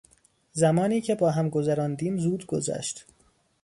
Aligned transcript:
زمانی 0.51 1.01
که 1.01 1.15
با 1.15 1.31
هم 1.31 1.49
گذراندیم 1.49 2.17
زود 2.17 2.45
گذشت. 2.45 3.07